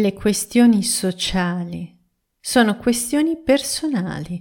[0.00, 1.92] Le questioni sociali.
[2.38, 4.40] Sono questioni personali.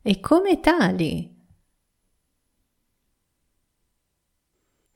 [0.00, 1.30] E come tali.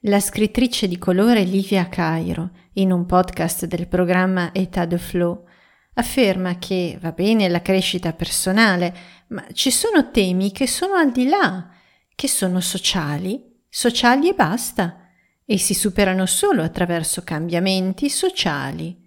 [0.00, 5.46] La scrittrice di colore Livia Cairo, in un podcast del programma Età de Flow,
[5.92, 8.96] afferma che va bene la crescita personale,
[9.28, 11.68] ma ci sono temi che sono al di là,
[12.14, 15.10] che sono sociali, sociali e basta,
[15.44, 18.97] e si superano solo attraverso cambiamenti sociali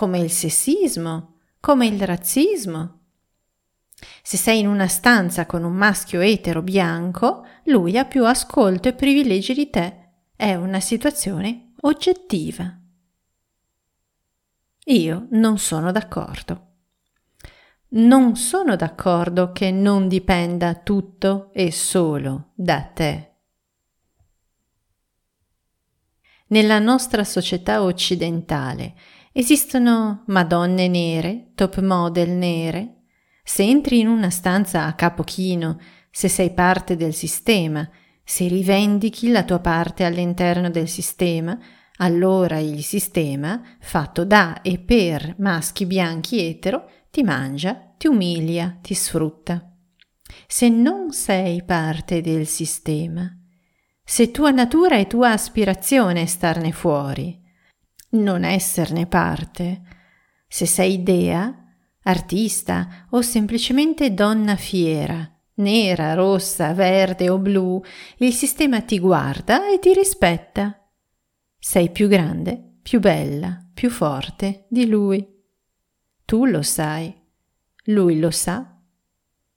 [0.00, 3.00] come il sessismo, come il razzismo.
[4.22, 8.94] Se sei in una stanza con un maschio etero bianco, lui ha più ascolto e
[8.94, 10.12] privilegi di te.
[10.34, 12.80] È una situazione oggettiva.
[14.86, 16.68] Io non sono d'accordo.
[17.88, 23.34] Non sono d'accordo che non dipenda tutto e solo da te.
[26.46, 28.94] Nella nostra società occidentale
[29.32, 33.02] Esistono madonne nere, top model nere.
[33.44, 35.78] Se entri in una stanza a capo chino,
[36.10, 37.88] se sei parte del sistema,
[38.24, 41.56] se rivendichi la tua parte all'interno del sistema,
[41.98, 48.94] allora il sistema, fatto da e per maschi bianchi etero, ti mangia, ti umilia, ti
[48.94, 49.76] sfrutta.
[50.48, 53.32] Se non sei parte del sistema,
[54.02, 57.39] se tua natura e tua aspirazione è starne fuori,
[58.10, 59.82] non esserne parte.
[60.46, 61.54] Se sei dea,
[62.02, 67.82] artista o semplicemente donna fiera, nera, rossa, verde o blu,
[68.18, 70.76] il sistema ti guarda e ti rispetta.
[71.58, 75.26] Sei più grande, più bella, più forte di lui.
[76.24, 77.14] Tu lo sai,
[77.84, 78.76] lui lo sa.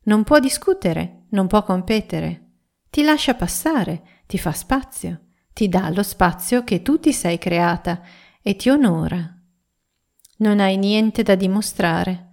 [0.05, 2.39] Non può discutere, non può competere.
[2.89, 5.21] Ti lascia passare, ti fa spazio,
[5.53, 8.01] ti dà lo spazio che tu ti sei creata
[8.43, 9.41] e ti onora.
[10.37, 12.31] Non hai niente da dimostrare,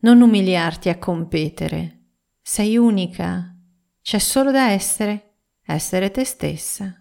[0.00, 2.02] non umiliarti a competere.
[2.42, 3.56] Sei unica,
[4.02, 6.94] c'è solo da essere, essere te stessa.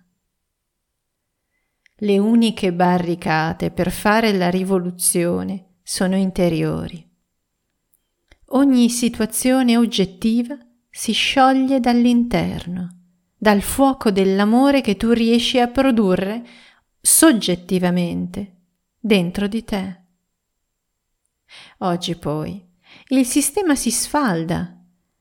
[1.97, 7.06] Le uniche barricate per fare la rivoluzione sono interiori.
[8.50, 10.57] Ogni situazione oggettiva
[10.90, 13.01] si scioglie dall'interno,
[13.38, 16.46] dal fuoco dell'amore che tu riesci a produrre
[17.06, 18.56] soggettivamente
[19.00, 20.02] dentro di te.
[21.80, 22.68] Oggi poi
[23.10, 24.76] il sistema si sfalda,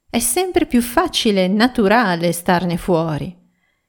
[0.08, 3.36] è sempre più facile e naturale starne fuori.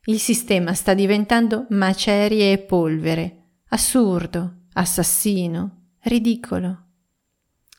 [0.08, 6.88] Il sistema sta diventando macerie e polvere, assurdo, assassino, ridicolo.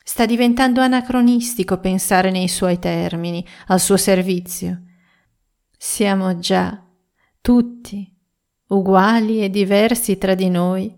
[0.03, 4.81] Sta diventando anacronistico pensare nei suoi termini, al suo servizio.
[5.77, 6.83] Siamo già
[7.39, 8.16] tutti
[8.67, 10.93] uguali e diversi tra di noi,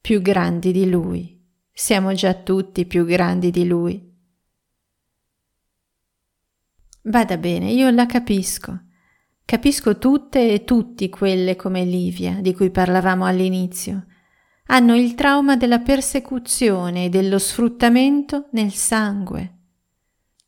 [0.00, 1.34] più grandi di Lui.
[1.72, 4.14] Siamo già tutti più grandi di Lui.
[7.02, 8.80] Vada bene, io la capisco.
[9.44, 14.06] Capisco tutte e tutti quelle come Livia, di cui parlavamo all'inizio.
[14.66, 19.52] Hanno il trauma della persecuzione e dello sfruttamento nel sangue.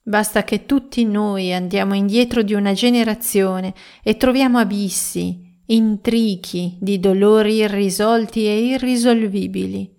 [0.03, 7.56] Basta che tutti noi andiamo indietro di una generazione e troviamo abissi, intrichi di dolori
[7.56, 9.95] irrisolti e irrisolvibili.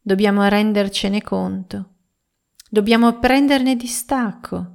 [0.00, 1.94] Dobbiamo rendercene conto.
[2.70, 4.72] Dobbiamo prenderne distacco.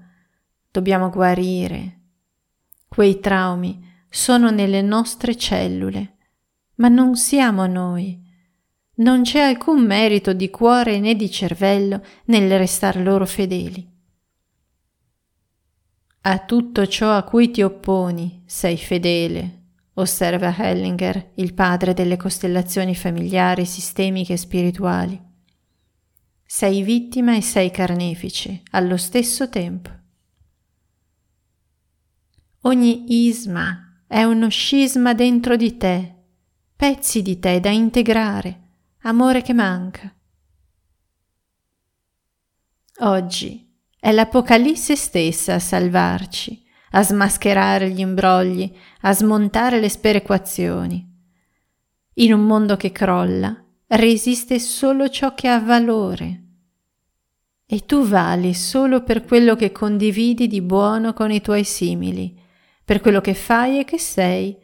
[0.70, 2.00] Dobbiamo guarire.
[2.88, 6.18] Quei traumi sono nelle nostre cellule,
[6.76, 8.20] ma non siamo noi.
[8.96, 13.90] Non c'è alcun merito di cuore né di cervello nel restar loro fedeli.
[16.24, 19.60] A tutto ciò a cui ti opponi sei fedele,
[19.94, 25.22] osserva Hellinger, il padre delle costellazioni familiari, sistemiche e spirituali.
[26.46, 29.90] Sei vittima e sei carnefice allo stesso tempo.
[32.62, 36.16] Ogni isma è uno scisma dentro di te,
[36.75, 38.59] pezzi di te da integrare,
[39.02, 40.13] amore che manca.
[42.99, 43.67] Oggi
[43.99, 48.72] è l'Apocalisse stessa a salvarci a smascherare gli imbrogli,
[49.02, 51.08] a smontare le sperequazioni.
[52.16, 53.55] In un mondo che crolla,
[53.88, 56.40] resiste solo ciò che ha valore.
[57.66, 62.38] E tu vali solo per quello che condividi di buono con i tuoi simili,
[62.84, 64.58] per quello che fai e che sei,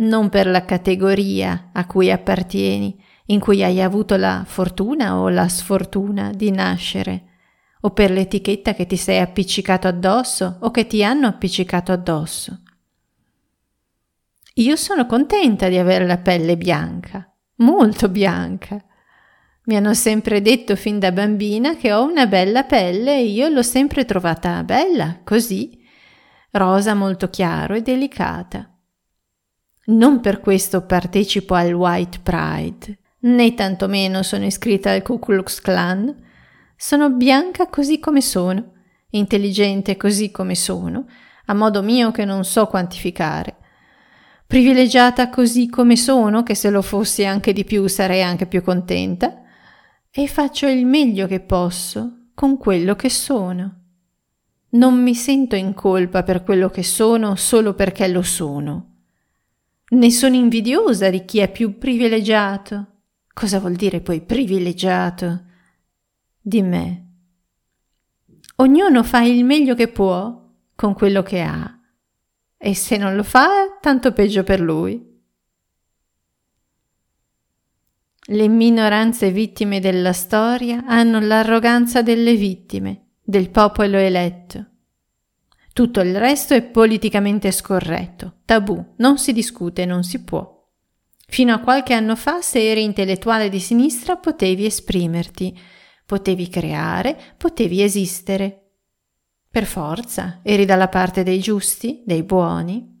[0.00, 5.48] non per la categoria a cui appartieni, in cui hai avuto la fortuna o la
[5.48, 7.27] sfortuna di nascere
[7.82, 12.62] o per l'etichetta che ti sei appiccicato addosso o che ti hanno appiccicato addosso.
[14.54, 18.82] Io sono contenta di avere la pelle bianca, molto bianca.
[19.64, 23.62] Mi hanno sempre detto fin da bambina che ho una bella pelle e io l'ho
[23.62, 25.78] sempre trovata bella, così,
[26.52, 28.72] rosa molto chiaro e delicata.
[29.86, 36.26] Non per questo partecipo al White Pride, né tantomeno sono iscritta al Ku Klux Klan.
[36.80, 38.74] Sono bianca così come sono,
[39.10, 41.06] intelligente così come sono,
[41.46, 43.56] a modo mio che non so quantificare.
[44.46, 49.42] Privilegiata così come sono, che se lo fossi anche di più sarei anche più contenta
[50.08, 53.80] e faccio il meglio che posso con quello che sono.
[54.70, 58.98] Non mi sento in colpa per quello che sono solo perché lo sono.
[59.88, 62.86] Ne sono invidiosa di chi è più privilegiato.
[63.32, 65.46] Cosa vuol dire poi privilegiato?
[66.48, 67.08] Di me.
[68.56, 71.78] Ognuno fa il meglio che può con quello che ha
[72.56, 75.20] e se non lo fa, tanto peggio per lui.
[78.30, 84.66] Le minoranze vittime della storia hanno l'arroganza delle vittime, del popolo eletto.
[85.74, 90.66] Tutto il resto è politicamente scorretto, tabù, non si discute, non si può.
[91.26, 95.76] Fino a qualche anno fa, se eri intellettuale di sinistra, potevi esprimerti,
[96.08, 98.70] potevi creare, potevi esistere.
[99.50, 102.96] Per forza, eri dalla parte dei giusti, dei buoni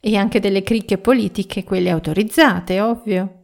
[0.00, 3.42] e anche delle cricche politiche, quelle autorizzate, ovvio.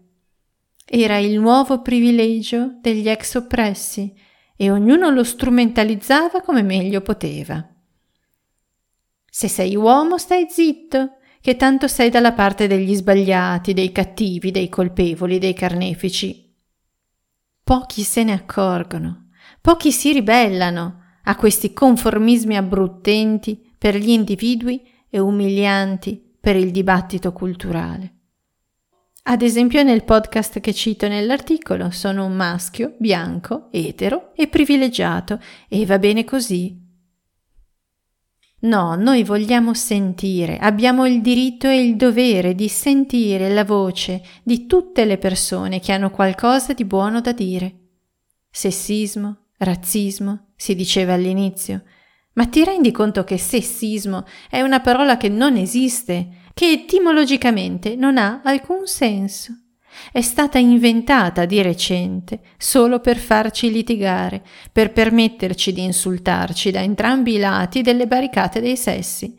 [0.87, 4.11] Era il nuovo privilegio degli ex oppressi
[4.57, 7.63] e ognuno lo strumentalizzava come meglio poteva.
[9.27, 14.71] Se sei uomo stai zitto, che tanto sei dalla parte degli sbagliati, dei cattivi, dei
[14.71, 16.52] colpevoli, dei carnefici.
[17.65, 19.29] Pochi se ne accorgono,
[19.61, 27.33] pochi si ribellano a questi conformismi abbruttenti per gli individui e umilianti per il dibattito
[27.33, 28.15] culturale.
[29.25, 35.39] Ad esempio nel podcast che cito nell'articolo sono un maschio, bianco, etero e privilegiato
[35.69, 36.82] e va bene così.
[38.63, 44.67] No, noi vogliamo sentire, abbiamo il diritto e il dovere di sentire la voce di
[44.67, 47.75] tutte le persone che hanno qualcosa di buono da dire.
[48.49, 51.83] Sessismo, razzismo, si diceva all'inizio,
[52.35, 58.17] ma ti rendi conto che sessismo è una parola che non esiste che etimologicamente non
[58.17, 59.62] ha alcun senso.
[60.11, 67.35] È stata inventata di recente solo per farci litigare, per permetterci di insultarci da entrambi
[67.35, 69.39] i lati delle barricate dei sessi,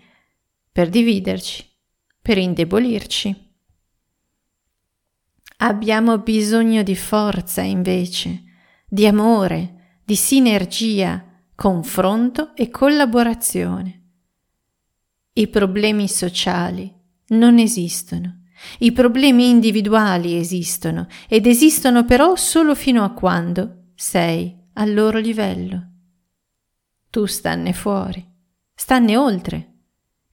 [0.71, 1.65] per dividerci,
[2.21, 3.51] per indebolirci.
[5.57, 8.43] Abbiamo bisogno di forza invece,
[8.87, 11.23] di amore, di sinergia,
[11.55, 14.01] confronto e collaborazione.
[15.33, 16.93] I problemi sociali
[17.27, 18.42] non esistono.
[18.79, 25.89] I problemi individuali esistono ed esistono però solo fino a quando sei al loro livello.
[27.09, 28.25] Tu stanne fuori,
[28.73, 29.69] stanne oltre.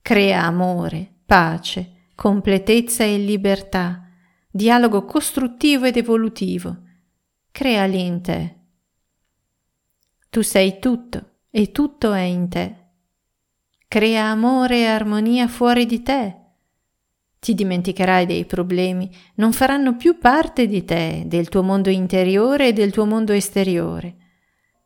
[0.01, 4.09] Crea amore, pace, completezza e libertà,
[4.49, 6.77] dialogo costruttivo ed evolutivo.
[7.51, 8.55] Creali in te.
[10.29, 12.75] Tu sei tutto e tutto è in te.
[13.87, 16.40] Crea amore e armonia fuori di te
[17.41, 22.73] ti dimenticherai dei problemi, non faranno più parte di te, del tuo mondo interiore e
[22.73, 24.15] del tuo mondo esteriore.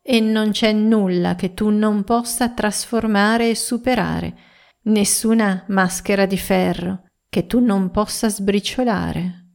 [0.02, 4.38] E non c'è nulla che tu non possa trasformare e superare,
[4.84, 9.48] nessuna maschera di ferro che tu non possa sbriciolare.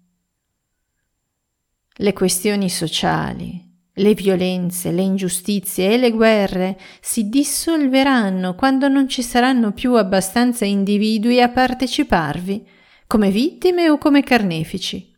[1.97, 9.23] Le questioni sociali, le violenze, le ingiustizie e le guerre si dissolveranno quando non ci
[9.23, 12.79] saranno più abbastanza individui a parteciparvi
[13.11, 15.13] come vittime o come carnefici.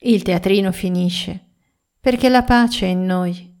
[0.00, 1.50] Il teatrino finisce
[2.00, 3.53] perché la pace è in noi